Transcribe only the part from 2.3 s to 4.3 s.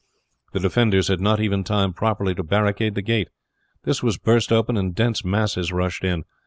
to barricade the gate. This was